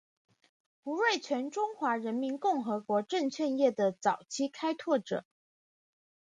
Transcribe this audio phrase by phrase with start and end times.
[0.83, 5.25] 胡瑞荃中华人民共和国证券业的早期开拓者。